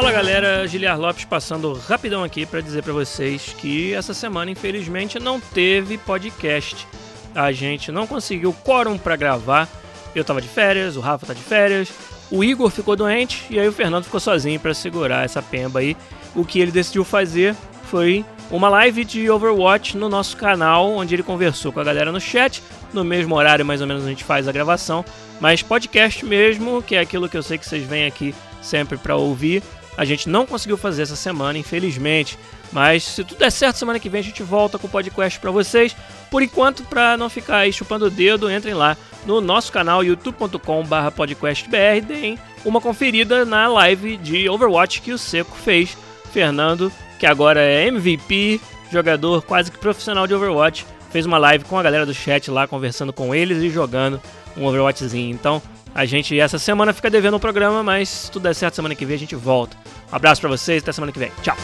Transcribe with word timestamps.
Fala 0.00 0.12
galera, 0.12 0.66
Giliar 0.66 0.98
Lopes 0.98 1.26
passando 1.26 1.74
rapidão 1.74 2.24
aqui 2.24 2.46
para 2.46 2.62
dizer 2.62 2.82
para 2.82 2.94
vocês 2.94 3.54
que 3.58 3.92
essa 3.92 4.14
semana 4.14 4.50
infelizmente 4.50 5.18
não 5.18 5.38
teve 5.38 5.98
podcast. 5.98 6.88
A 7.34 7.52
gente 7.52 7.92
não 7.92 8.06
conseguiu 8.06 8.54
quórum 8.64 8.96
para 8.96 9.14
gravar. 9.14 9.68
Eu 10.14 10.24
tava 10.24 10.40
de 10.40 10.48
férias, 10.48 10.96
o 10.96 11.00
Rafa 11.00 11.26
tá 11.26 11.34
de 11.34 11.42
férias, 11.42 11.92
o 12.30 12.42
Igor 12.42 12.70
ficou 12.70 12.96
doente 12.96 13.44
e 13.50 13.60
aí 13.60 13.68
o 13.68 13.72
Fernando 13.72 14.04
ficou 14.04 14.18
sozinho 14.18 14.58
para 14.58 14.72
segurar 14.72 15.22
essa 15.22 15.42
pemba 15.42 15.80
aí. 15.80 15.94
O 16.34 16.46
que 16.46 16.60
ele 16.60 16.72
decidiu 16.72 17.04
fazer 17.04 17.54
foi 17.82 18.24
uma 18.50 18.70
live 18.70 19.04
de 19.04 19.28
Overwatch 19.28 19.98
no 19.98 20.08
nosso 20.08 20.34
canal, 20.34 20.90
onde 20.92 21.14
ele 21.14 21.22
conversou 21.22 21.72
com 21.72 21.80
a 21.80 21.84
galera 21.84 22.10
no 22.10 22.18
chat. 22.18 22.62
No 22.94 23.04
mesmo 23.04 23.34
horário, 23.34 23.66
mais 23.66 23.82
ou 23.82 23.86
menos, 23.86 24.06
a 24.06 24.08
gente 24.08 24.24
faz 24.24 24.48
a 24.48 24.52
gravação. 24.52 25.04
Mas 25.38 25.62
podcast 25.62 26.24
mesmo, 26.24 26.82
que 26.82 26.94
é 26.94 27.00
aquilo 27.00 27.28
que 27.28 27.36
eu 27.36 27.42
sei 27.42 27.58
que 27.58 27.66
vocês 27.68 27.84
vêm 27.84 28.06
aqui 28.06 28.34
sempre 28.62 28.96
para 28.96 29.14
ouvir. 29.14 29.62
A 30.00 30.04
gente 30.06 30.30
não 30.30 30.46
conseguiu 30.46 30.78
fazer 30.78 31.02
essa 31.02 31.14
semana, 31.14 31.58
infelizmente. 31.58 32.38
Mas 32.72 33.02
se 33.02 33.22
tudo 33.22 33.40
der 33.40 33.52
certo, 33.52 33.76
semana 33.76 34.00
que 34.00 34.08
vem 34.08 34.20
a 34.20 34.24
gente 34.24 34.42
volta 34.42 34.78
com 34.78 34.86
o 34.86 34.90
podcast 34.90 35.38
para 35.38 35.50
vocês. 35.50 35.94
Por 36.30 36.42
enquanto, 36.42 36.82
para 36.84 37.18
não 37.18 37.28
ficar 37.28 37.58
aí 37.58 37.70
chupando 37.70 38.06
o 38.06 38.10
dedo, 38.10 38.50
entrem 38.50 38.72
lá 38.72 38.96
no 39.26 39.42
nosso 39.42 39.70
canal 39.70 40.02
youtube.com/podcastbr, 40.02 42.00
deem 42.08 42.38
uma 42.64 42.80
conferida 42.80 43.44
na 43.44 43.68
live 43.68 44.16
de 44.16 44.48
Overwatch 44.48 45.02
que 45.02 45.12
o 45.12 45.18
Seco 45.18 45.54
fez. 45.54 45.98
Fernando, 46.32 46.90
que 47.18 47.26
agora 47.26 47.60
é 47.60 47.86
MVP, 47.88 48.58
jogador 48.90 49.42
quase 49.42 49.70
que 49.70 49.76
profissional 49.76 50.26
de 50.26 50.32
Overwatch, 50.32 50.86
fez 51.10 51.26
uma 51.26 51.36
live 51.36 51.66
com 51.66 51.78
a 51.78 51.82
galera 51.82 52.06
do 52.06 52.14
chat 52.14 52.50
lá, 52.50 52.66
conversando 52.66 53.12
com 53.12 53.34
eles 53.34 53.62
e 53.62 53.68
jogando 53.68 54.18
um 54.56 54.64
Overwatchzinho. 54.64 55.30
Então, 55.30 55.60
a 55.94 56.04
gente 56.04 56.38
essa 56.38 56.58
semana 56.58 56.92
fica 56.92 57.10
devendo 57.10 57.34
o 57.36 57.40
programa, 57.40 57.82
mas 57.82 58.08
se 58.08 58.30
tudo 58.30 58.42
der 58.44 58.54
certo, 58.54 58.74
semana 58.74 58.94
que 58.94 59.04
vem 59.04 59.16
a 59.16 59.18
gente 59.18 59.34
volta. 59.34 59.76
Um 60.12 60.16
abraço 60.16 60.40
para 60.40 60.50
vocês, 60.50 60.82
até 60.82 60.92
semana 60.92 61.12
que 61.12 61.18
vem. 61.18 61.30
Tchau! 61.42 61.56